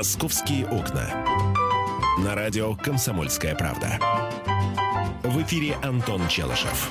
[0.00, 1.10] «Московские окна».
[2.24, 3.98] На радио «Комсомольская правда».
[5.22, 6.90] В эфире Антон Челышев.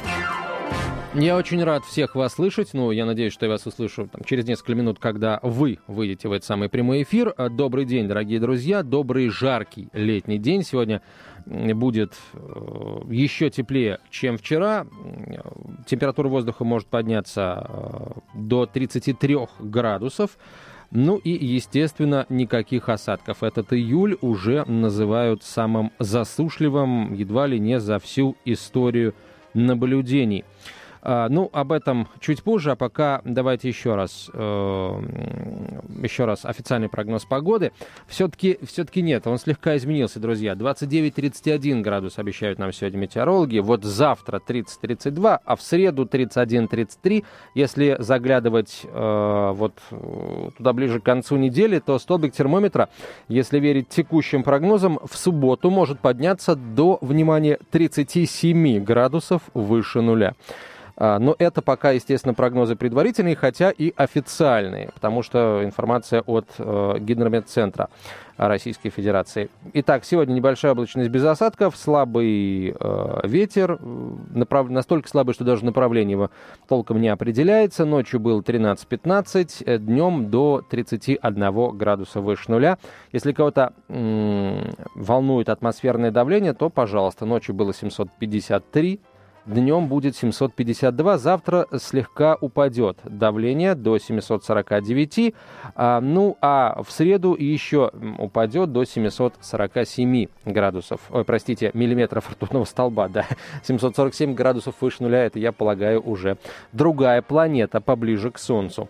[1.16, 2.70] Я очень рад всех вас слышать.
[2.74, 6.34] Ну, я надеюсь, что я вас услышу там, через несколько минут, когда вы выйдете в
[6.34, 7.33] этот самый прямой эфир.
[7.35, 8.83] Э, добрый день, дорогие друзья.
[8.83, 10.62] Добрый жаркий летний день.
[10.62, 11.01] Сегодня
[11.47, 12.37] будет э,
[13.10, 14.85] еще теплее, чем вчера.
[15.87, 20.38] Температура воздуха может подняться э, до 33 градусов.
[20.91, 23.44] Ну и, естественно, никаких осадков.
[23.44, 29.14] Этот июль уже называют самым засушливым едва ли не за всю историю
[29.54, 30.45] наблюдений.
[31.02, 35.02] А, ну, об этом чуть позже, а пока давайте еще раз, э,
[36.02, 37.72] еще раз официальный прогноз погоды.
[38.08, 40.53] Все-таки все нет, он слегка изменился, друзья.
[40.55, 43.59] 29-31 градус обещают нам сегодня метеорологи.
[43.59, 47.23] Вот завтра 30-32, а в среду 31-33.
[47.55, 49.73] Если заглядывать э, вот
[50.58, 52.89] туда ближе к концу недели, то столбик термометра,
[53.27, 60.36] если верить текущим прогнозам, в субботу может подняться до, внимания, 37 градусов выше нуля.
[61.00, 66.97] А, но это пока, естественно, прогнозы предварительные, хотя и официальные, потому что информация от э,
[67.00, 67.89] Гидрометцентра
[68.36, 69.50] Российской Федерации.
[69.73, 74.69] Итак, сегодня небольшая облачность без осадков, слабый э, ветер, направ...
[74.69, 76.31] настолько слабый, что даже направление его
[76.67, 77.86] толком не определяется.
[77.86, 82.78] Ночью был 13-15, э, днем до 31 градуса выше нуля.
[83.13, 89.00] Если кого-то волнует атмосферное давление, то, пожалуйста, ночью было 753
[89.50, 93.00] Днем будет 752, завтра слегка упадет.
[93.03, 95.33] Давление до 749,
[95.73, 103.08] а, ну а в среду еще упадет до 747 градусов, ой, простите, миллиметров ртутного столба,
[103.08, 103.25] да,
[103.64, 106.38] 747 градусов выше нуля, это, я полагаю, уже
[106.72, 108.88] другая планета поближе к Солнцу.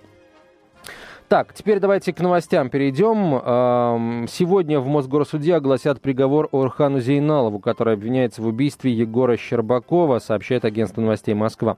[1.30, 4.26] Так, теперь давайте к новостям перейдем.
[4.28, 11.02] Сегодня в Мосгорсуде огласят приговор Орхану Зейналову, который обвиняется в убийстве Егора Щербакова, сообщает агентство
[11.02, 11.78] новостей Москва.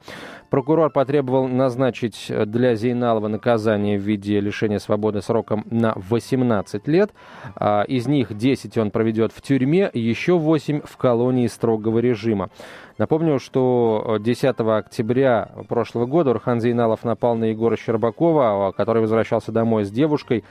[0.49, 7.11] Прокурор потребовал назначить для Зейналова наказание в виде лишения свободы сроком на 18 лет.
[7.57, 12.51] А, из них 10 он проведет в тюрьме, еще 8 в колонии строгого режима.
[12.97, 19.85] Напомню, что 10 октября прошлого года Урхан Зейналов напал на Егора Щербакова, который возвращался домой
[19.85, 20.43] с девушкой.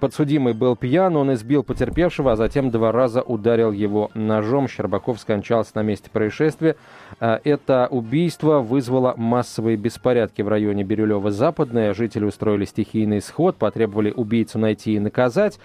[0.00, 4.66] Подсудимый был пьян, он избил потерпевшего, а затем два раза ударил его ножом.
[4.66, 6.74] Щербаков скончался на месте происшествия.
[7.20, 11.94] А, это убийство вызвало массовые беспорядки в районе Бирюлево-Западное.
[11.94, 15.60] Жители устроили стихийный сход, потребовали убийцу найти и наказать.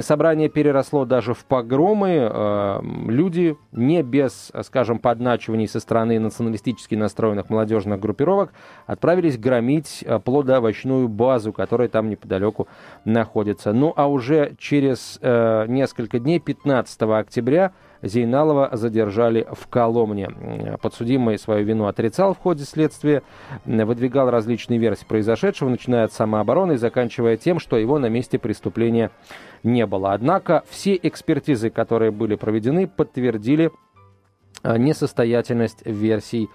[0.00, 2.20] Собрание переросло даже в погромы.
[2.22, 8.54] А, люди не без, скажем, подначиваний со стороны националистически настроенных молодежных группировок
[8.86, 12.66] отправились громить а, плодоовощную базу, которая там неподалеку
[13.04, 13.72] находится находится.
[13.72, 17.72] Ну а уже через э, несколько дней, 15 октября,
[18.02, 20.28] Зейналова задержали в Коломне.
[20.80, 23.22] Подсудимый свою вину отрицал в ходе следствия,
[23.64, 29.10] выдвигал различные версии произошедшего, начиная от самообороны и заканчивая тем, что его на месте преступления
[29.62, 30.12] не было.
[30.12, 33.70] Однако все экспертизы, которые были проведены, подтвердили
[34.64, 36.48] э, несостоятельность версий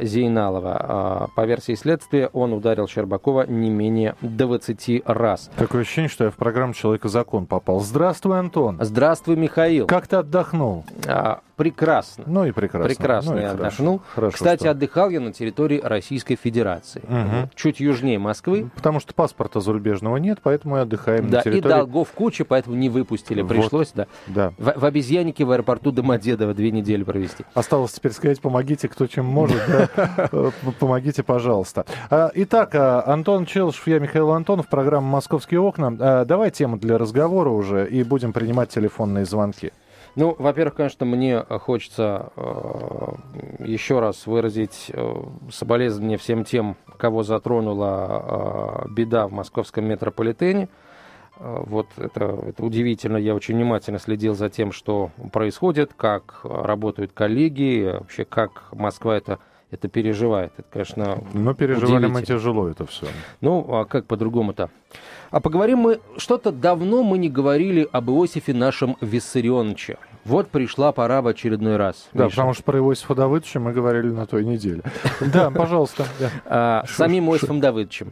[0.00, 1.28] Зейналова.
[1.28, 5.50] Э, по версии следствия, он ударил Щербакова не менее 20 раз.
[5.56, 7.80] Такое ощущение, что я в программу «Человек и закон» попал.
[7.80, 8.78] Здравствуй, Антон.
[8.80, 9.86] Здравствуй, Михаил.
[9.86, 10.84] Как ты отдохнул?
[11.56, 12.24] Прекрасно.
[12.26, 12.88] Ну и прекрасно.
[12.88, 13.66] Прекрасно ну и я хорошо.
[13.66, 14.02] отдохнул.
[14.14, 14.70] Хорошо, Кстати, что...
[14.72, 17.00] отдыхал я на территории Российской Федерации.
[17.08, 17.50] Угу.
[17.54, 18.70] Чуть южнее Москвы.
[18.74, 21.74] Потому что паспорта зарубежного нет, поэтому и отдыхаем да, на территории...
[21.74, 23.40] и долгов куча, поэтому не выпустили.
[23.40, 23.48] Вот.
[23.48, 24.06] Пришлось, да.
[24.26, 24.52] да.
[24.58, 27.46] В, в обезьяннике в аэропорту Домодедово две недели провести.
[27.54, 29.62] Осталось теперь сказать, помогите, кто чем может.
[30.78, 31.86] Помогите, пожалуйста.
[32.10, 35.96] А, итак, а, Антон Челшев, я Михаил Антонов, программа «Московские окна».
[35.98, 39.72] А, давай тему для разговора уже и будем принимать телефонные звонки.
[40.16, 43.14] Ну, во-первых, конечно, мне хочется э,
[43.66, 45.14] еще раз выразить э,
[45.50, 50.70] соболезнования всем тем, кого затронула э, беда в московском метрополитене.
[51.38, 53.18] Э, вот это, это удивительно.
[53.18, 59.38] Я очень внимательно следил за тем, что происходит, как работают коллеги, вообще как Москва это
[59.70, 60.52] это переживает.
[60.56, 63.06] Это, конечно, Но переживали мы тяжело это все.
[63.40, 64.70] Ну, а как по-другому-то?
[65.30, 66.00] А поговорим мы...
[66.16, 69.98] Что-то давно мы не говорили об Иосифе нашем Виссарионовиче.
[70.26, 72.08] Вот пришла пора в очередной раз.
[72.12, 72.34] Да, Миша.
[72.36, 74.82] потому что про Иосифа Давыдовича мы говорили на той неделе.
[75.32, 76.04] Да, пожалуйста.
[76.46, 78.08] А, самим Иосифом Давыдовичем.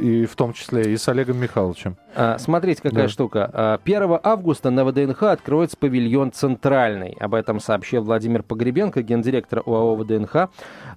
[0.00, 1.96] И в том числе и с Олегом Михайловичем.
[2.14, 3.50] А, смотрите, какая штука.
[3.52, 7.16] А, 1 августа на ВДНХ откроется павильон «Центральный».
[7.18, 10.48] Об этом сообщил Владимир Погребенко, гендиректор УАО ВДНХ.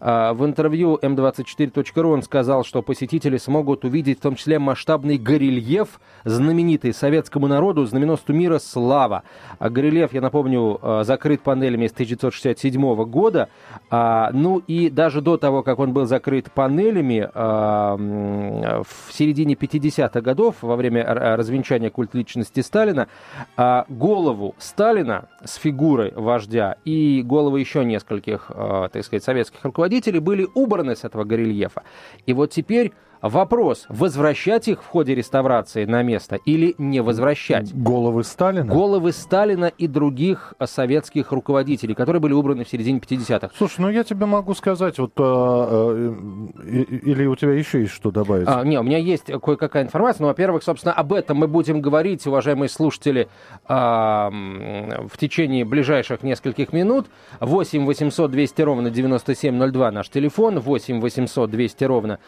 [0.02, 6.00] А, В интервью М24.ру он сказал, что посетители смогут увидеть в том числе масштабный горельеф,
[6.26, 9.24] знаменитый советскому народу, знаменосцу мира «Слава».
[9.60, 13.50] А Горельеф, я напомню, а, закрыт панелями с 1967 года.
[13.90, 20.22] А, Ну и даже до того, как он был закрыт панелями, м, в середине 50-х
[20.22, 23.08] годов, во время р- развенчания культ личности Сталина,
[23.56, 28.52] а, голову Сталина с фигурой вождя и головы еще нескольких,
[28.92, 31.84] так сказать, советских руководителей были убраны с этого горельефа.
[32.26, 37.74] И вот теперь вопрос, возвращать их в ходе реставрации на место или не возвращать?
[37.74, 38.66] Головы Сталина?
[38.66, 43.52] Головы Сталина и других советских руководителей, которые были убраны в середине 50-х.
[43.58, 46.16] Слушай, ну я тебе могу сказать, вот, а, а,
[46.66, 48.48] или у тебя еще есть что добавить?
[48.48, 50.24] А, не, у меня есть кое-какая информация.
[50.24, 53.30] Ну, во-первых, собственно, об этом мы будем говорить, уважаемые слушатели,
[53.66, 57.08] а, в течение ближайших нескольких минут.
[57.40, 60.60] 8 800 200 ровно 9702 наш телефон.
[60.60, 62.20] 8 800 200 ровно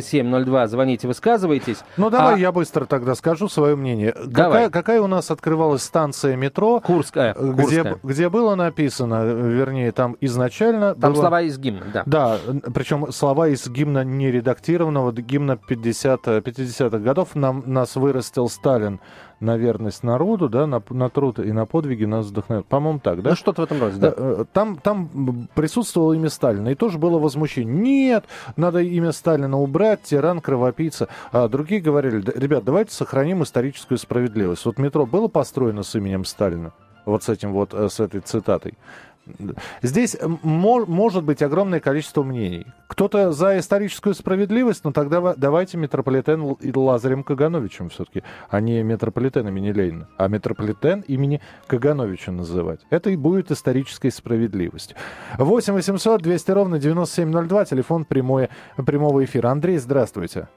[0.00, 0.66] 9702.
[0.68, 1.78] Звоните, высказывайтесь.
[1.96, 4.14] Ну давай А, я быстро тогда скажу свое мнение.
[4.26, 4.64] Давай.
[4.66, 7.34] Какая, какая у нас открывалась станция метро, Курская.
[7.34, 7.52] где,
[7.82, 7.98] Курская.
[8.02, 10.94] где было написано, вернее, там изначально...
[10.94, 12.02] Там было- слова из гимна, да.
[12.06, 12.38] Да,
[12.74, 17.34] причем слова из гимна нередактированного, гимна 50, 50-х годов.
[17.34, 19.00] Нам, нас вырастил Сталин
[19.40, 22.66] на верность народу, да, на, на труд и на подвиги нас вдохновляет.
[22.66, 23.30] По-моему, так, да?
[23.30, 24.10] Ну, что-то в этом роде, да.
[24.10, 27.74] Да, э, Там, там присутствовало имя Сталина, и тоже было возмущение.
[27.74, 28.24] Нет,
[28.56, 31.08] надо имя Сталина убрать, тиран, кровопийца.
[31.32, 34.64] А другие говорили, «Да, ребят, давайте сохраним историческую справедливость.
[34.64, 36.72] Вот метро было построено с именем Сталина,
[37.04, 38.74] вот с этим вот, э, с этой цитатой.
[39.82, 42.66] Здесь м, мо- может быть огромное количество мнений.
[42.86, 49.46] Кто-то за историческую справедливость, но тогда ва- давайте метрополитен Лазарем Кагановичем все-таки, а не метрополитен
[49.48, 52.80] имени Ленина, а метрополитен имени Кагановича называть.
[52.90, 54.96] Это и будет исторической справедливостью.
[55.38, 59.48] 8 800 200 ровно 9702, телефон прямое, прямого эфира.
[59.50, 60.48] Андрей, здравствуйте.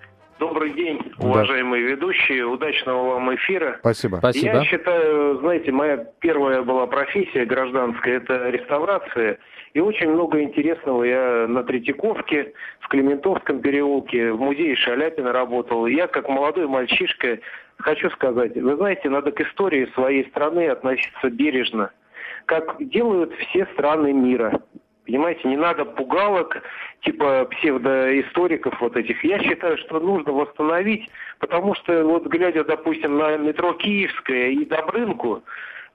[0.41, 1.27] Добрый день, Да.
[1.27, 2.47] уважаемые ведущие.
[2.47, 3.77] Удачного вам эфира.
[3.81, 4.15] Спасибо.
[4.17, 4.55] Спасибо.
[4.55, 9.37] Я считаю, знаете, моя первая была профессия гражданская, это реставрация.
[9.75, 15.85] И очень много интересного я на Третьяковке, в Клементовском переулке, в музее Шаляпина работал.
[15.85, 17.37] И Я, как молодой мальчишка,
[17.77, 21.91] хочу сказать, вы знаете, надо к истории своей страны относиться бережно,
[22.47, 24.59] как делают все страны мира.
[25.11, 26.63] Понимаете, не надо пугалок,
[27.03, 29.21] типа псевдоисториков вот этих.
[29.25, 31.09] Я считаю, что нужно восстановить,
[31.39, 35.43] потому что вот глядя, допустим, на метро Киевское и Добрынку,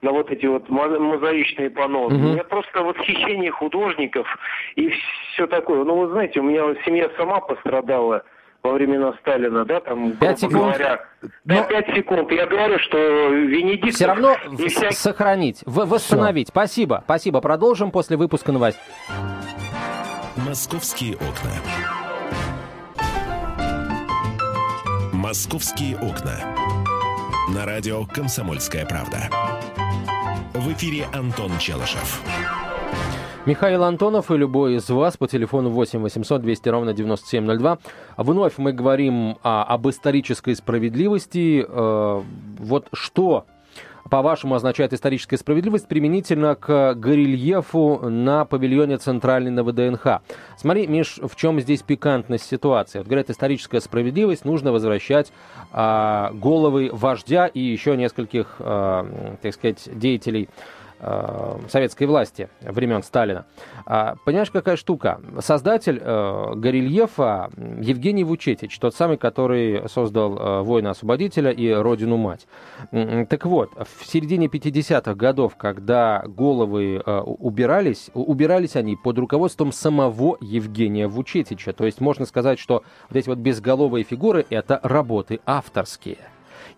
[0.03, 2.25] на вот эти вот мо- мозаичные панно, Мгм.
[2.25, 4.27] у меня просто восхищение художников
[4.75, 4.93] и
[5.33, 5.83] все такое.
[5.83, 8.23] Ну, вы знаете, у меня семья сама пострадала
[8.63, 10.57] во времена Сталина, да, там, Пять секунд.
[10.77, 10.99] говоря.
[11.21, 12.31] Но- Да, пять секунд.
[12.31, 13.93] Я говорю, что Венедиктов...
[13.95, 16.49] Все равно и в- всякие- сохранить, в- восстановить.
[16.49, 17.39] Спасибо, спасибо.
[17.41, 18.81] Продолжим после выпуска новостей.
[20.35, 21.51] Московские окна.
[25.13, 26.35] Московские окна.
[27.53, 29.29] На радио «Комсомольская правда».
[30.53, 32.21] В эфире Антон Челышев.
[33.47, 37.77] Михаил Антонов и любой из вас по телефону 8 800 200 ровно 9702.
[38.17, 41.65] Вновь мы говорим а, об исторической справедливости.
[41.65, 42.23] Э,
[42.59, 43.45] вот что,
[44.11, 50.19] по-вашему, означает историческая справедливость применительно к горельефу на павильоне центральный на ВДНХ?
[50.57, 52.97] Смотри, Миш, в чем здесь пикантность ситуации?
[52.97, 55.31] Вот говорят, историческая справедливость, нужно возвращать
[55.71, 60.86] а, головы вождя и еще нескольких, а, так сказать, деятелей э,
[61.69, 63.45] советской власти времен Сталина.
[63.85, 65.19] А, понимаешь, какая штука?
[65.39, 67.49] Создатель э, горельефа
[67.79, 72.47] Евгений Вучетич, тот самый, который создал э, «Воина-освободителя» и «Родину мать».
[72.91, 79.17] М, м, Так вот, в середине 50-х годов, когда головы э, убирались, убирались они под
[79.19, 81.73] руководством самого Евгения Вучетича.
[81.73, 86.17] То есть можно сказать, что вот эти вот безголовые фигуры— это работы авторские.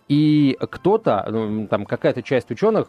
[0.09, 2.87] И кто-то, ну, там какая-то часть ученых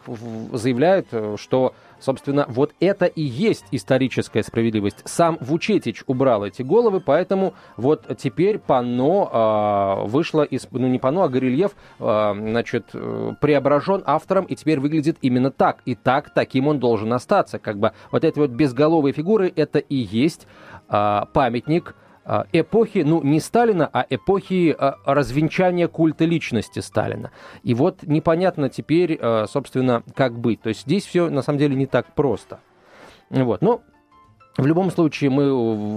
[0.52, 5.02] заявляет, э, что, собственно, вот это и есть историческая справедливость.
[5.04, 11.24] Сам Вучетич убрал эти головы, поэтому вот теперь панно а, вышло из, ну не панно,
[11.24, 15.80] а горельеф, а, значит, э, преображен автором и теперь выглядит именно так.
[15.84, 17.58] И так, таким он должен остаться.
[17.58, 20.46] Как бы вот эти вот безголовые фигуры, это и есть
[20.88, 21.94] а, памятник
[22.52, 27.30] эпохи, ну, не Сталина, а эпохи а, развенчания культа личности Сталина.
[27.62, 30.60] И вот непонятно теперь, а, собственно, как быть.
[30.62, 32.60] То есть здесь все, на самом деле, не так просто.
[33.30, 33.62] Вот.
[33.62, 33.82] Но
[34.56, 35.52] в любом случае мы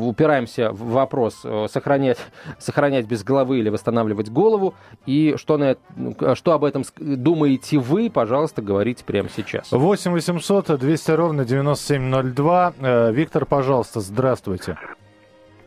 [0.08, 2.18] упираемся в вопрос э, сохранять,
[2.60, 4.76] сохранять без головы или восстанавливать голову.
[5.06, 9.72] И что, на, это, что об этом думаете вы, пожалуйста, говорите прямо сейчас.
[9.72, 12.74] 8 800 200 ровно 9702.
[12.80, 14.78] Э, Виктор, пожалуйста, здравствуйте.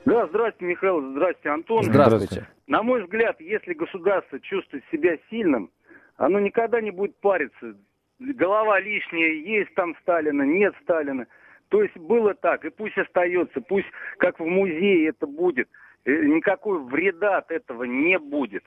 [0.06, 1.82] Да, здравствуйте, Михаил, здравствуйте, Антон.
[1.82, 2.46] Здравствуйте.
[2.68, 5.68] На мой взгляд, если государство чувствует себя сильным,
[6.16, 7.76] оно никогда не будет париться.
[8.20, 11.26] Голова лишняя, есть там Сталина, нет Сталина.
[11.70, 15.68] То есть было так, и пусть остается, пусть как в музее это будет.
[16.04, 18.62] Э, никакой вреда от этого не будет.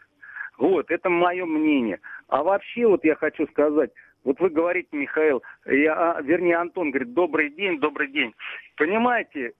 [0.57, 2.01] Вот, это мое мнение.
[2.27, 3.91] А вообще вот я хочу сказать,
[4.25, 8.33] вот вы говорите, Михаил, я, а, вернее, Антон говорит, добрый день, добрый день.
[8.75, 9.53] Понимаете,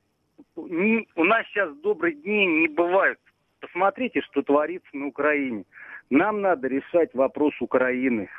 [0.55, 3.19] не, у нас сейчас добрые дни не бывают.
[3.59, 5.65] Посмотрите, что творится на Украине.
[6.09, 8.29] Нам надо решать вопрос Украины.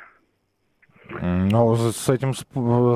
[1.19, 2.33] Ну, с этим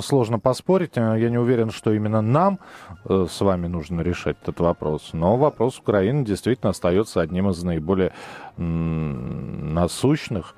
[0.02, 0.96] сложно поспорить.
[0.96, 2.60] Я не уверен, что именно нам
[3.04, 5.12] э, с вами нужно решать этот вопрос.
[5.14, 8.14] Но вопрос Украины действительно остается одним из наиболее
[8.58, 10.56] насущных.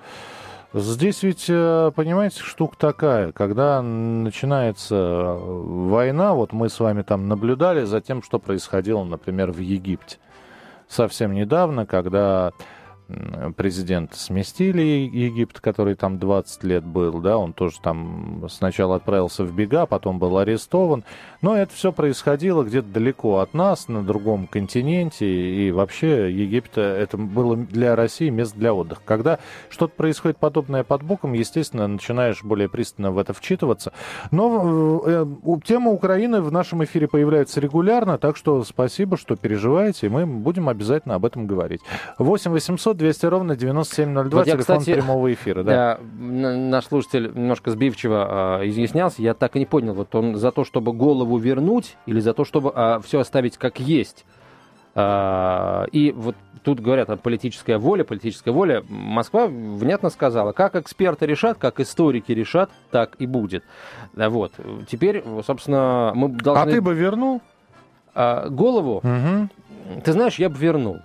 [0.80, 7.84] Здесь ведь, э, понимаете, штука такая, когда начинается война, вот мы с вами там наблюдали
[7.84, 10.18] за тем, что происходило, например, в Египте.
[10.88, 12.52] Совсем недавно, когда
[13.56, 19.54] президент сместили Египет, который там 20 лет был, да, он тоже там сначала отправился в
[19.54, 21.04] бега, потом был арестован,
[21.42, 27.18] но это все происходило где-то далеко от нас, на другом континенте, и вообще Египет это
[27.18, 29.02] было для России место для отдыха.
[29.06, 33.94] Когда что-то происходит подобное под боком, естественно, начинаешь более пристально в это вчитываться.
[34.32, 35.26] Но э,
[35.64, 40.68] тема Украины в нашем эфире появляется регулярно, так что спасибо, что переживаете, и мы будем
[40.68, 41.82] обязательно об этом говорить.
[42.18, 45.64] 8 800 200 ровно 9702, вот телефон кстати, прямого эфира.
[45.64, 46.00] Да.
[46.20, 50.64] наш слушатель немножко сбивчиво э, изъяснялся, я так и не понял, вот он за то,
[50.64, 54.26] чтобы голову вернуть или за то, чтобы э, а, все оставить как есть.
[54.96, 58.84] Э, и вот тут говорят о политической воле, политическая воля.
[58.90, 63.64] Москва внятно сказала, как эксперты решат, как историки решат, так и будет.
[64.14, 64.54] Вот.
[64.90, 66.62] Теперь, собственно, мы должны...
[66.62, 67.42] А ты бы вернул?
[68.16, 68.98] Голову?
[68.98, 70.02] Угу.
[70.04, 70.98] Ты знаешь, я бы вернул.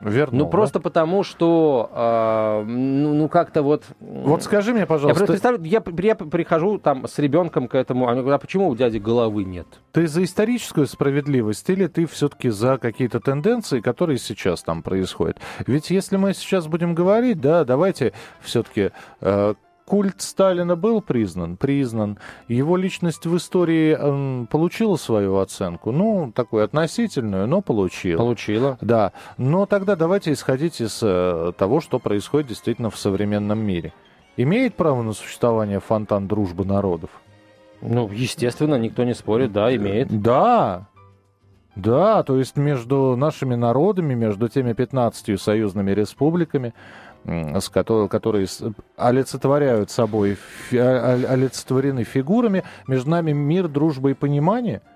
[0.00, 0.50] Вернул, ну, да?
[0.50, 3.84] просто потому, что, э, ну, ну, как-то вот...
[3.98, 5.24] Вот скажи мне, пожалуйста...
[5.24, 8.76] Я, представляю, я, я прихожу там с ребенком к этому, они говорят, а почему у
[8.76, 9.66] дяди головы нет?
[9.92, 15.38] Ты за историческую справедливость или ты все-таки за какие-то тенденции, которые сейчас там происходят?
[15.66, 19.54] Ведь если мы сейчас будем говорить, да, давайте все-таки э,
[19.88, 21.56] культ Сталина был признан?
[21.56, 22.18] Признан.
[22.46, 25.92] Его личность в истории э, получила свою оценку?
[25.92, 28.18] Ну, такую относительную, но получила.
[28.18, 28.76] Получила.
[28.82, 29.12] Да.
[29.38, 33.94] Но тогда давайте исходить из э, того, что происходит действительно в современном мире.
[34.36, 37.10] Имеет право на существование фонтан дружбы народов?
[37.80, 40.08] Ну, естественно, никто не спорит, да, имеет.
[40.20, 40.88] Да,
[41.78, 46.74] да, то есть между нашими народами, между теми 15 союзными республиками,
[47.24, 48.46] с которой, которые
[48.96, 50.38] олицетворяют собой,
[50.70, 54.82] олицетворены фигурами, между нами мир, дружба и понимание–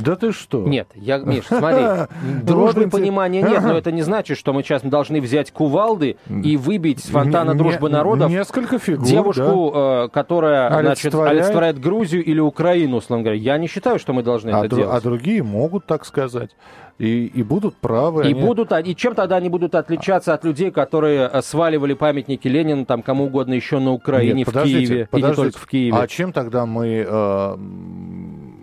[0.00, 0.66] да ты что?
[0.66, 2.06] Нет, я, Миш, смотри,
[2.42, 7.00] дружбы понимания нет, но это не значит, что мы сейчас должны взять кувалды и выбить
[7.00, 10.04] с фонтана дружбы народов несколько фигур, девушку, да.
[10.04, 13.40] Э, которая значит, олицетворяет Грузию или Украину, условно говоря.
[13.40, 14.96] Я не считаю, что мы должны а это делать.
[14.96, 16.50] А другие могут так сказать.
[16.98, 18.24] И, и будут правы.
[18.24, 18.42] И, они...
[18.42, 23.02] будут, и чем тогда они будут отличаться от людей, которые э, сваливали памятники Ленину, там,
[23.02, 25.08] кому угодно еще на Украине, Нет, в Киеве, подождите.
[25.12, 25.96] и не только в Киеве?
[25.96, 27.56] А чем тогда мы э,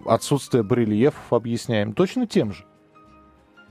[0.07, 1.93] отсутствие барельефов объясняем?
[1.93, 2.65] Точно тем же.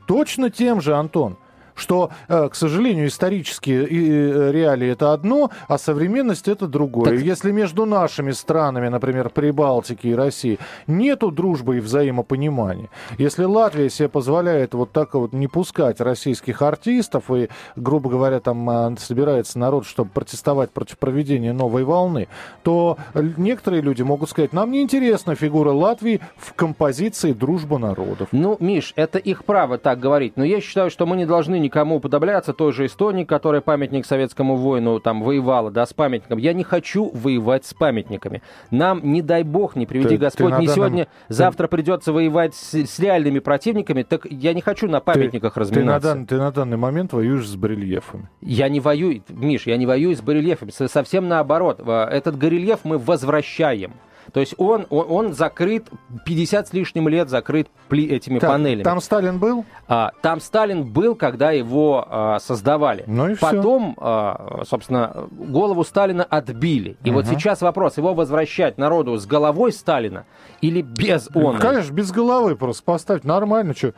[0.07, 1.39] Точно тем же, Антон
[1.77, 7.11] что, э, к сожалению, исторические э, реалии это одно, а современность это другое.
[7.11, 7.21] Так...
[7.21, 14.09] Если между нашими странами, например, Прибалтики и России, нету дружбы и взаимопонимания, если Латвия себе
[14.09, 19.87] позволяет вот так вот не пускать российских артистов и, грубо говоря, там а, собирается народ,
[19.87, 22.29] чтобы протестовать против проведения новой волны,
[22.63, 28.29] то некоторые люди могут сказать, нам не интересна фигура Латвии в композиции «Дружба народов».
[28.33, 31.97] Ну, Миш, это их право так говорить, но я считаю, что мы не должны никому
[31.97, 36.39] уподобляться той же Эстонии, которая памятник советскому воину там воевала, да, с памятником.
[36.39, 38.43] Я не хочу воевать с памятниками.
[38.71, 41.35] Нам, не дай бог, не приведи ты, Господь, ты не сегодня, ты...
[41.35, 46.09] завтра придется воевать с, с реальными противниками, так я не хочу на памятниках ты, разминаться.
[46.09, 48.29] Ты на, дан, ты на данный момент воюешь с барельефами.
[48.41, 51.81] Я не воюю, Миш, я не воюю с барельефами, совсем наоборот.
[51.81, 53.93] Этот горельеф мы возвращаем.
[54.33, 55.89] То есть он, он, он закрыт,
[56.25, 58.83] 50 с лишним лет закрыт пли, этими Так, панелями.
[58.83, 59.65] Там Сталин был?
[59.89, 63.05] А, там Сталин был, когда его а, создавали.
[63.07, 63.35] Ну и.
[63.37, 66.97] Потом, а, собственно, голову Сталина отбили.
[67.05, 70.27] И вот сейчас вопрос, его возвращать народу с головой Сталина
[70.61, 71.59] или без он?
[71.59, 73.25] Конечно, без головы просто поставить.
[73.25, 73.95] Нормально, что.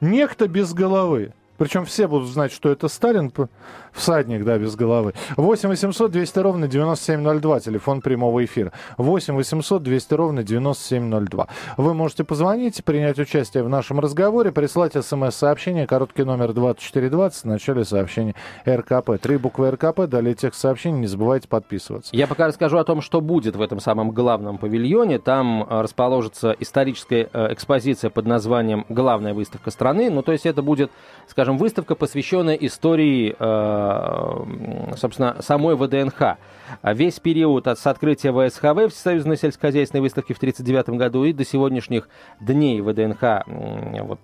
[0.00, 1.32] Некто без головы.
[1.58, 3.32] Причем все будут знать, что это Сталин,
[3.92, 5.12] всадник, да, без головы.
[5.36, 8.72] 8 800 200 ровно 9702, телефон прямого эфира.
[8.96, 11.46] 8 800 200 ровно 9702.
[11.76, 17.84] Вы можете позвонить, принять участие в нашем разговоре, прислать смс-сообщение, короткий номер 2420, в начале
[17.84, 18.34] сообщения
[18.66, 19.20] РКП.
[19.20, 22.14] Три буквы РКП, далее тех сообщений, не забывайте подписываться.
[22.16, 25.18] Я пока расскажу о том, что будет в этом самом главном павильоне.
[25.18, 30.10] Там э, расположится историческая э, экспозиция под названием «Главная выставка страны».
[30.10, 30.90] Ну, то есть это будет,
[31.28, 36.36] скажем, выставка, посвященная истории, э, собственно, самой ВДНХ.
[36.80, 41.44] А Весь период от с открытия ВСХВ, Всесоюзной сельскохозяйственной выставки в 1939 году и до
[41.44, 42.08] сегодняшних
[42.40, 43.44] дней ВДНХ,
[44.02, 44.20] вот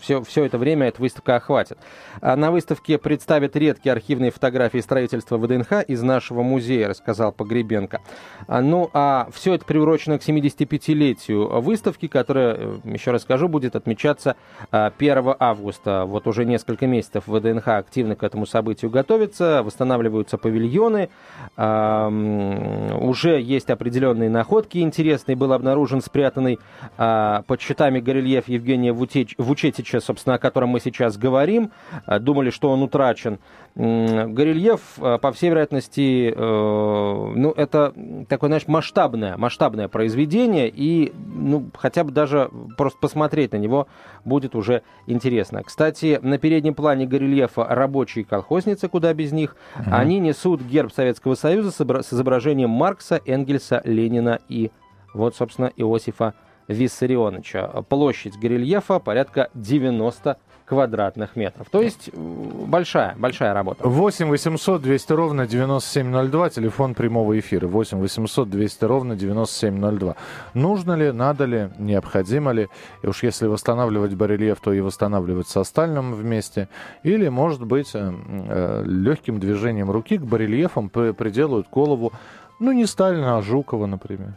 [0.00, 1.78] все, все это время эта выставка охватит.
[2.20, 8.00] А На выставке представят редкие архивные фотографии строительства ВДНХ из нашего музея, рассказал Погребенко.
[8.46, 13.76] А, Ну, а все это приурочено к 75-летию выставки, которая, э, еще раз скажу, будет
[13.76, 14.36] отмечаться
[14.70, 16.04] а, 1 августа.
[16.06, 21.08] Вот уже несколько месяцев ВДНХ активно к этому событию готовится, восстанавливаются павильоны,
[21.56, 25.36] уже есть определенные находки интересные.
[25.36, 26.58] Был обнаружен спрятанный
[26.96, 31.70] а, под щитами горельеф Евгения Вучетича, собственно, о котором мы сейчас говорим.
[32.06, 33.38] А, Думали, что он утрачен.
[33.74, 37.94] Горельеф, а, по всей вероятности, э, ну, это
[38.28, 43.86] такое, знаешь, масштабное, масштабное произведение, и, ну, хотя бы даже просто посмотреть на него
[44.24, 45.62] будет уже интересно.
[45.62, 51.70] Кстати, на переднем плане горельефа рабочие колхозницы, куда без них, они несут герб Советского Союза
[51.70, 54.70] с изображением Маркса, Энгельса, Ленина и,
[55.14, 56.34] вот, собственно, Иосифа
[56.68, 57.66] Виссарионовича.
[57.88, 60.38] Площадь горельефа порядка 90
[60.70, 61.68] квадратных метров.
[61.68, 63.88] То есть м, большая, большая работа.
[63.88, 67.66] 8 800 200 ровно 9702, телефон прямого эфира.
[67.66, 70.14] 8 800 200 ровно 9702.
[70.54, 72.68] Нужно ли, надо ли, необходимо ли?
[73.02, 76.68] И уж если восстанавливать барельеф, то и восстанавливать со Сталином вместе.
[77.02, 82.12] Или, может быть, легким движением руки к барельефам при- приделают голову,
[82.60, 84.34] ну, не Сталина, а Жукова, например.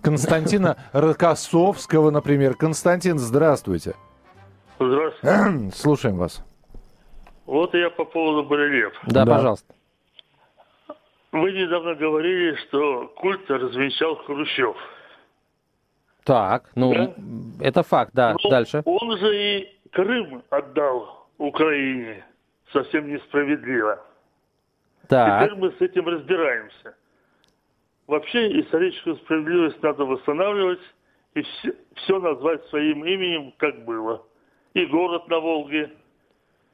[0.00, 2.54] Константина Рокоссовского, например.
[2.54, 3.94] Константин, здравствуйте.
[4.78, 5.70] Здравствуйте.
[5.76, 6.44] Слушаем вас.
[7.46, 8.96] Вот я по поводу барельефа.
[9.06, 9.34] Да, Да.
[9.36, 9.74] пожалуйста.
[11.32, 14.76] Вы недавно говорили, что культ развенчал Хрущев.
[16.24, 17.14] Так, ну, Да?
[17.60, 18.34] это факт, да.
[18.42, 18.82] Но Дальше.
[18.84, 22.24] Он же и Крым отдал Украине
[22.72, 24.04] совсем несправедливо.
[25.08, 26.94] Так, Теперь мы с этим разбираемся.
[28.06, 30.80] Вообще историческую справедливость надо восстанавливать
[31.34, 31.42] и
[31.96, 34.22] все, назвать своим именем, как было.
[34.78, 35.90] И город на Волге,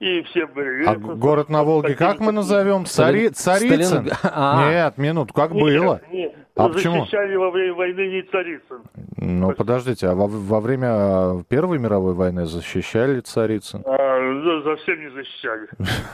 [0.00, 0.90] и все барельефы.
[0.90, 2.84] А город на Волге как мы назовем?
[2.84, 3.28] Цари...
[3.28, 4.06] Сталин- Царицын?
[4.06, 4.70] Сталинг- А.
[4.70, 6.00] Нет, минут, как Нет, было.
[6.12, 7.00] нет, А почему?
[7.00, 8.82] защищали во время войны не Царицын.
[9.16, 13.82] Ну, подождите, а во, во время э, Первой мировой войны защищали Царицын?
[13.86, 15.68] А, совсем не защищали.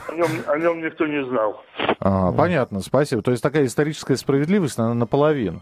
[0.08, 1.62] О нем, о нем никто не знал.
[2.02, 3.20] А, понятно, спасибо.
[3.22, 5.60] То есть такая историческая справедливость, она наполовину.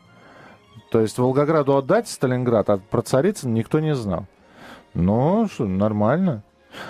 [0.90, 4.26] То есть Волгограду отдать Сталинград, а про Царицын никто не знал.
[4.98, 6.42] Что, нормально.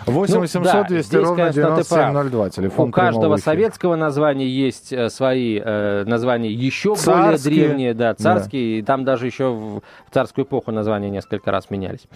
[0.06, 2.12] 8 Ну, 800 да, 200 здесь, ровно конечно, ты прав.
[2.12, 3.44] 9702, телефон у каждого эфира.
[3.44, 6.98] советского названия есть э, свои э, названия еще более
[7.32, 7.54] Царские.
[7.54, 12.06] древние, да, царские, и там даже еще в, царскую эпоху названия несколько раз менялись.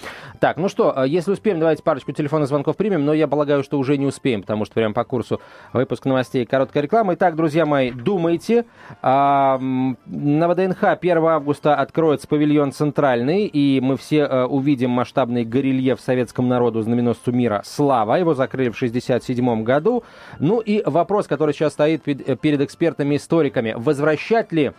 [0.40, 3.78] Так, ну что, э, если успеем, давайте парочку телефонных звонков примем, но я полагаю, что
[3.78, 5.40] уже не успеем, потому что прямо по курсу
[5.72, 7.14] выпуск новостей и короткая реклама.
[7.14, 8.64] Итак, друзья мои, думайте.
[9.02, 16.00] М, на ВДНХ 1 августа откроется павильон центральный, и мы все э, увидим масштабный горельеф
[16.00, 18.16] советскому народу, знаменосцу мира «Слава».
[18.16, 20.04] Его закрыли в 1967 году.
[20.38, 23.74] Ну и вопрос, который сейчас стоит э, перед экспертами-историками.
[23.76, 24.72] Возвращать ли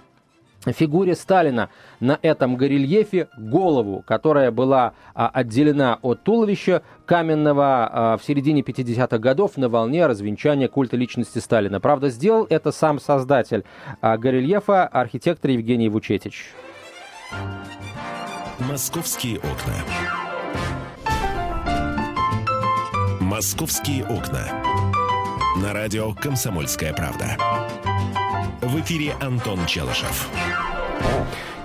[0.72, 1.69] фигуре Сталина
[2.00, 9.17] на этом горельефе голову, которая была а, отделена от туловища каменного а, в середине 50-х
[9.17, 11.82] годов на волне развенчания культа личности Сталина.
[11.82, 13.65] Правда, сделал это сам создатель
[14.00, 16.54] а, горельефа, архитектор Евгений Вучетич.
[18.60, 20.23] Московские окна.
[23.34, 24.46] Московские окна.
[25.60, 27.36] На радио «Комсомольская правда».
[28.62, 30.30] В эфире Антон Челышев.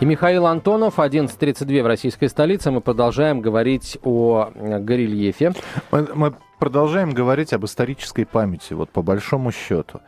[0.00, 2.70] И Михаил Антонов, 11.32 в российской столице.
[2.70, 5.52] Мы продолжаем говорить о э, горельефе.
[5.90, 10.00] Мы, мы продолжаем говорить об исторической памяти, вот по большому счету.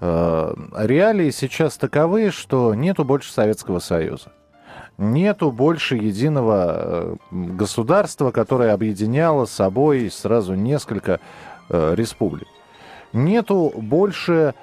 [0.00, 4.32] Э, реалии сейчас таковы, что нету больше Советского Союза.
[4.98, 11.20] Нету больше единого э, государства, которое объединяло собой сразу несколько
[11.68, 12.48] э, республик.
[13.12, 14.54] Нету больше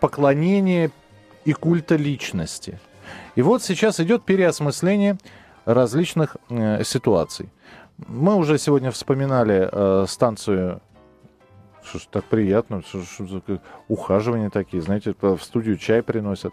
[0.00, 0.90] поклонения
[1.44, 2.80] и культа личности.
[3.34, 5.18] И вот сейчас идет переосмысление
[5.64, 7.50] различных э, ситуаций.
[7.98, 10.80] Мы уже сегодня вспоминали э, станцию
[11.82, 16.52] что ж так приятно, что, что, ухаживания такие, знаете, в студию чай приносят.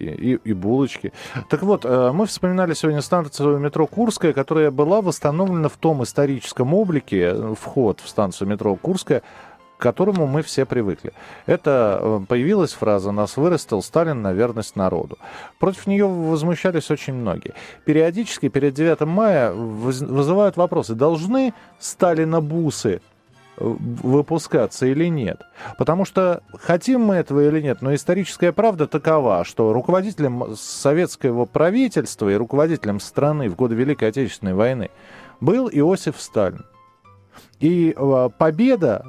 [0.00, 1.12] И, и, и булочки.
[1.50, 6.72] Так вот, э, мы вспоминали сегодня станцию метро Курская, которая была восстановлена в том историческом
[6.72, 9.22] облике, э, вход в станцию метро Курская,
[9.76, 11.12] к которому мы все привыкли.
[11.44, 15.18] Это э, появилась фраза «Нас вырастил Сталин на верность народу».
[15.58, 17.52] Против нее возмущались очень многие.
[17.84, 23.02] Периодически перед 9 мая вызывают вопросы, должны Сталина бусы
[23.60, 25.42] выпускаться или нет.
[25.78, 32.28] Потому что хотим мы этого или нет, но историческая правда такова, что руководителем советского правительства
[32.28, 34.90] и руководителем страны в годы Великой Отечественной войны
[35.40, 36.64] был Иосиф Сталин.
[37.60, 39.06] И э, победа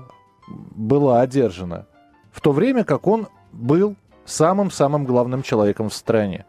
[0.48, 1.88] была одержана
[2.32, 6.46] в то время, как он был самым-самым главным человеком в стране.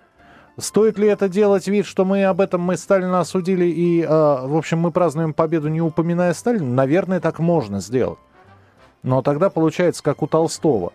[0.59, 4.57] Стоит ли это делать вид, что мы об этом мы Сталина осудили и, э, в
[4.57, 6.65] общем, мы празднуем победу, не упоминая Сталина?
[6.65, 8.19] Наверное, так можно сделать.
[9.03, 10.93] Но тогда получается, как у Толстого.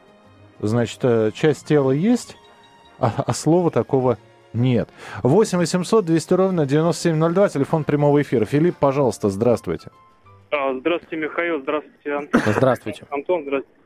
[0.59, 2.37] Значит, э, часть тела есть,
[2.99, 4.17] а, а слова такого
[4.53, 4.89] нет.
[5.23, 8.45] 8 800 200 ровно 9702, телефон прямого эфира.
[8.45, 9.89] Филипп, пожалуйста, здравствуйте.
[10.51, 12.41] А, здравствуйте, Михаил, здравствуйте, Антон.
[12.45, 13.05] Здравствуйте.
[13.09, 13.77] Антон, здравствуйте.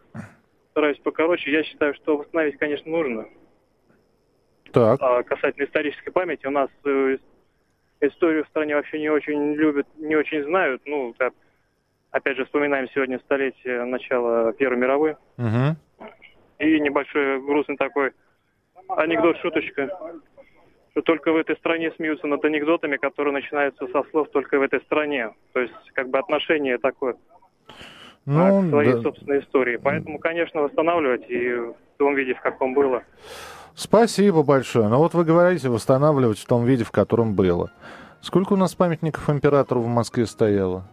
[0.71, 1.51] Стараюсь покороче.
[1.51, 3.25] Я считаю, что восстановить, конечно, нужно.
[4.71, 4.99] Так.
[5.01, 7.17] А, касательно исторической памяти, у нас э,
[8.01, 10.81] историю в стране вообще не очень любят, не очень знают.
[10.85, 11.33] Ну, как,
[12.11, 15.15] опять же, вспоминаем сегодня столетие начала Первой мировой.
[15.37, 16.09] Угу.
[16.59, 18.11] И небольшой грустный такой
[18.87, 19.89] анекдот, шуточка,
[20.91, 24.81] что только в этой стране смеются над анекдотами, которые начинаются со слов «только в этой
[24.81, 25.31] стране».
[25.53, 27.15] То есть, как бы отношение такое
[28.25, 29.01] ну, к своей да.
[29.01, 29.77] собственной истории.
[29.77, 33.03] Поэтому, конечно, восстанавливать и в том виде, в каком было.
[33.75, 34.85] Спасибо большое.
[34.85, 37.71] Но ну, вот вы говорите восстанавливать в том виде, в котором было.
[38.21, 40.87] Сколько у нас памятников императору в Москве стояло?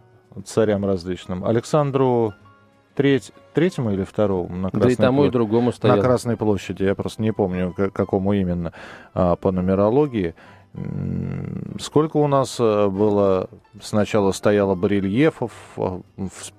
[0.45, 1.43] Царям различным.
[1.45, 2.33] Александру
[2.95, 4.55] треть, третьему или второму?
[4.55, 5.97] На Красной да и тому, и другому стояло.
[5.97, 6.83] На Красной площади.
[6.83, 8.73] Я просто не помню, к какому именно
[9.13, 10.35] а, по нумерологии.
[11.79, 13.49] Сколько у нас э, было,
[13.81, 16.01] сначала стояло барельефов э,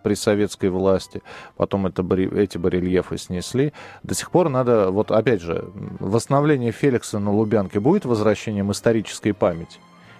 [0.02, 1.22] при советской власти,
[1.56, 2.02] потом это,
[2.34, 3.72] эти барельефы снесли.
[4.02, 5.70] До сих пор надо, вот опять же,
[6.00, 9.78] восстановление Феликса на Лубянке будет возвращением исторической памяти?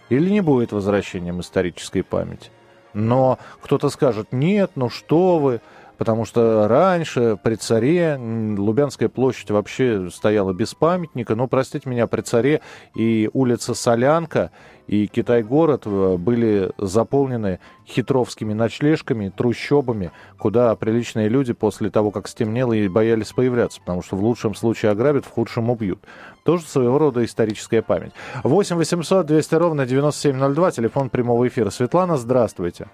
[0.08, 2.50] Или не будет возвращением исторической памяти?
[2.92, 5.60] Но кто-то скажет, нет, ну что вы,
[6.00, 12.22] потому что раньше при царе Лубянская площадь вообще стояла без памятника, но, простите меня, при
[12.22, 12.62] царе
[12.96, 14.50] и улица Солянка,
[14.86, 22.72] и Китай-город э, были заполнены хитровскими ночлежками, трущобами, куда приличные люди после того, как стемнело,
[22.72, 26.00] и боялись появляться, потому что в лучшем случае ограбят, в худшем убьют.
[26.44, 28.12] Тоже своего рода историческая память.
[28.42, 31.68] 8 800 200 ровно 9702, телефон прямого эфира.
[31.68, 32.86] Светлана, здравствуйте.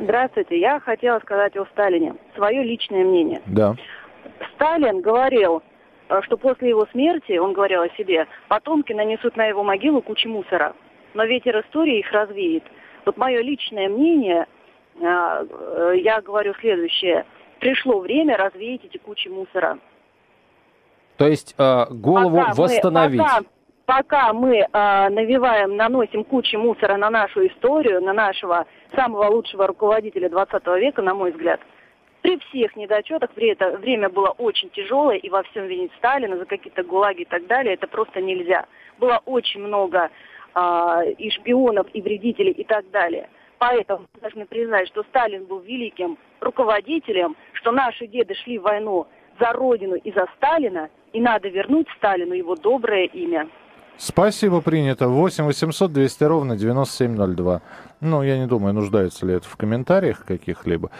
[0.00, 0.58] Здравствуйте.
[0.58, 2.14] Я хотела сказать о Сталине.
[2.34, 3.42] Свое личное мнение.
[3.46, 3.76] Да.
[4.54, 5.62] Сталин говорил,
[6.08, 10.28] э, что после его смерти, он говорил о себе, потомки нанесут на его могилу кучу
[10.28, 10.74] мусора.
[11.12, 12.64] Но ветер истории их развеет.
[13.04, 14.46] Вот мое личное мнение,
[14.98, 17.26] э, э, я говорю следующее.
[17.58, 19.78] Пришло время развеять эти кучи мусора.
[21.18, 23.20] То есть голову пока восстановить.
[23.20, 23.40] Мы, пока,
[23.90, 30.28] пока мы э, навиваем, наносим кучу мусора на нашу историю, на нашего самого лучшего руководителя
[30.28, 31.60] 20 века, на мой взгляд,
[32.22, 36.44] при всех недочетах, при это время было очень тяжелое, и во всем винить Сталина за
[36.44, 38.66] какие-то гулаги и так далее, это просто нельзя.
[39.00, 40.08] Было очень много
[40.54, 43.28] э, и шпионов, и вредителей, и так далее.
[43.58, 49.08] Поэтому мы должны признать, что Сталин был великим руководителем, что наши деды шли в войну
[49.40, 53.48] за Родину и за Сталина, и надо вернуть Сталину его доброе имя.
[54.02, 55.08] Спасибо, принято.
[55.08, 57.60] 8 800 200 ровно 9702.
[58.00, 60.90] Ну, я не думаю, нуждается ли это в комментариях каких-либо,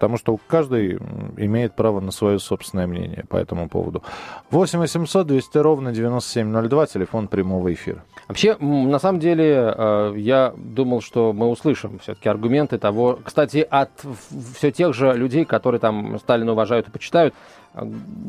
[0.00, 0.98] потому что каждый
[1.36, 4.02] имеет право на свое собственное мнение по этому поводу.
[4.50, 8.02] 8 800 200 ровно 9702, телефон прямого эфира.
[8.26, 13.90] Вообще, на самом деле, э, я думал, что мы услышим все-таки аргументы того, кстати, от
[14.56, 17.34] все тех же людей, которые там Сталина уважают и почитают,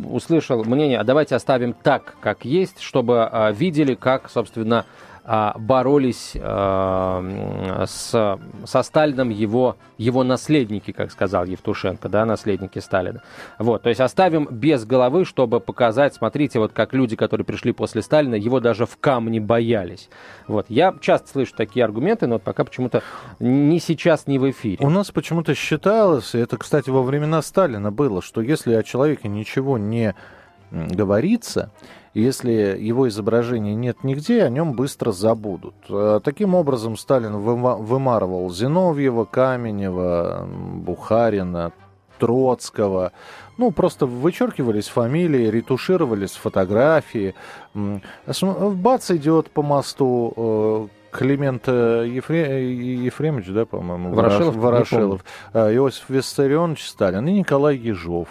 [0.05, 4.85] услышал мнение, а давайте оставим так, как есть, чтобы а, видели, как, собственно,
[5.23, 13.21] боролись а, с, со Сталином его, его наследники, как сказал Евтушенко, да, наследники Сталина.
[13.59, 18.01] Вот, то есть оставим без головы, чтобы показать, смотрите, вот как люди, которые пришли после
[18.01, 20.09] Сталина, его даже в камне боялись.
[20.47, 23.03] Вот, я часто слышу такие аргументы, но вот пока почему-то
[23.39, 24.83] ни сейчас, ни в эфире.
[24.83, 29.77] У нас почему-то считалось, это, кстати, во времена Сталина было, что если о человеке ничего
[29.77, 30.15] не
[30.71, 31.71] говорится,
[32.13, 35.75] если его изображения нет нигде, о нем быстро забудут.
[35.89, 41.71] Э, таким образом, Сталин вымарывал Зиновьева, Каменева, Бухарина,
[42.19, 43.13] Троцкого.
[43.57, 47.33] Ну, просто вычеркивались фамилии, ретушировались фотографии.
[47.73, 53.05] Бац идет по мосту э, Климент Ефре...
[53.05, 54.13] Ефремович, да, по-моему?
[54.13, 54.55] Ворошилов.
[54.55, 55.25] Ворошилов.
[55.53, 58.27] Э, Иосиф Виссарионович Сталин и Николай Ежов.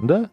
[0.00, 0.28] Да?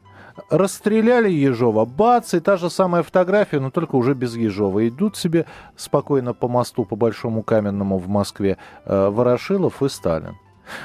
[0.50, 4.88] Расстреляли Ежова, бац, и та же самая фотография, но только уже без Ежова.
[4.88, 10.36] Идут себе спокойно по мосту, по Большому Каменному в Москве э, Ворошилов и Сталин.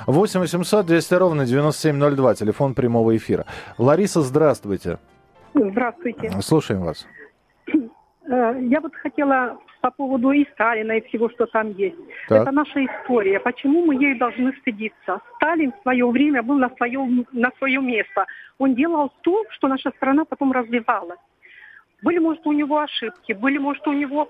[0.06, 3.46] 8 800 200 ровно 9702, телефон прямого эфира.
[3.78, 4.98] Лариса, здравствуйте.
[5.54, 6.30] Здравствуйте.
[6.42, 7.06] Слушаем вас.
[7.66, 11.96] Э, я вот хотела по поводу и Сталина, и всего, что там есть.
[12.28, 12.42] Так.
[12.42, 13.40] Это наша история.
[13.40, 15.20] Почему мы ей должны стыдиться?
[15.36, 18.26] Сталин в свое время был на, своем, на свое место.
[18.58, 21.18] Он делал то, что наша страна потом развивалась.
[22.02, 24.28] Были, может, у него ошибки, были, может, у него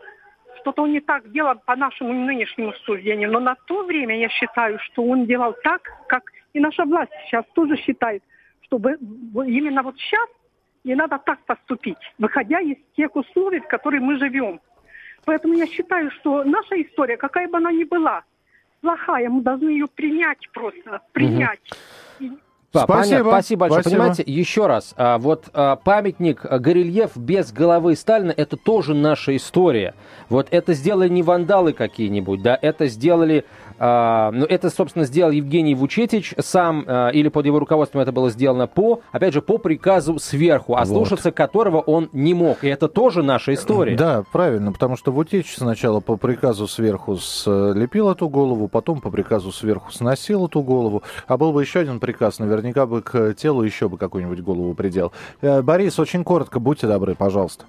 [0.61, 3.31] что-то он не так делал по нашему нынешнему суждению.
[3.31, 7.45] Но на то время я считаю, что он делал так, как и наша власть сейчас
[7.55, 8.23] тоже считает,
[8.63, 10.29] чтобы именно вот сейчас
[10.85, 14.61] не надо так поступить, выходя из тех условий, в которых мы живем.
[15.29, 18.23] Поэтому я считаю, что наша история, какая бы она ни была,
[18.81, 21.61] плохая, мы должны ее принять просто, принять.
[22.19, 22.39] Угу.
[22.73, 23.03] Да, спасибо.
[23.03, 23.83] Понятно, спасибо большое.
[23.83, 24.01] Спасибо.
[24.01, 29.37] Понимаете, еще раз, а, вот а, памятник а, горельеф без головы Сталина это тоже наша
[29.37, 29.95] история.
[30.31, 33.45] Вот это сделали не вандалы какие-нибудь, да, это сделали
[33.79, 38.31] а, ну, это, собственно, сделал Евгений Вучетич сам, а, или под его руководством это было
[38.31, 42.65] сделано по, опять же, по приказу сверху, а слушаться которого он не мог.
[42.65, 43.97] И это тоже наша история.
[43.97, 49.53] Да, правильно, потому что Вучетич сначала по приказу сверху слепил эту голову, потом по приказу
[49.53, 53.89] сверху сносил эту голову, а был бы еще один приказ, наверняка бы к телу еще
[53.89, 55.13] бы какую-нибудь голову придел.
[55.41, 57.65] Э, Борис, очень коротко, будьте добры, пожалуйста.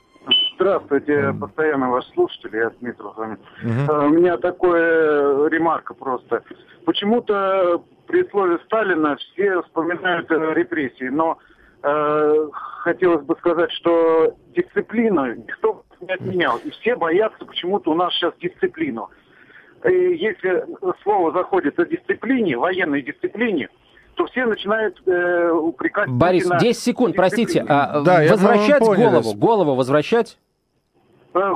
[0.60, 1.40] Здравствуйте, mm.
[1.40, 3.38] постоянно ваш слушатель, я Дмитрий вами.
[3.64, 4.08] Mm-hmm.
[4.08, 6.44] У меня такое ремарка просто.
[6.84, 11.38] Почему-то при слове Сталина все вспоминают э, репрессии, но
[11.82, 12.48] э,
[12.84, 16.58] хотелось бы сказать, что дисциплину никто не отменял.
[16.66, 19.10] И все боятся почему-то у нас сейчас дисциплину.
[19.86, 20.66] И если
[21.04, 23.70] слово заходит о дисциплине, военной дисциплине,
[24.16, 26.10] то все начинают э, упрекать...
[26.10, 27.64] Борис, 10 секунд, простите.
[27.66, 30.38] А, да, возвращать голову, голову возвращать?
[31.34, 31.54] Э,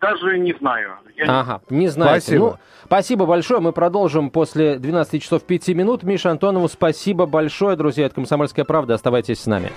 [0.00, 0.98] даже не знаю.
[1.16, 2.20] Я ага, не знаю.
[2.20, 2.44] Спасибо.
[2.44, 3.60] Ну, спасибо большое.
[3.60, 6.02] Мы продолжим после 12 часов 5 минут.
[6.02, 8.06] Миша Антонову спасибо большое, друзья.
[8.06, 8.94] Это «Комсомольская правда».
[8.94, 9.72] Оставайтесь с нами.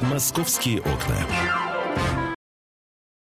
[0.00, 1.57] «Московские окна».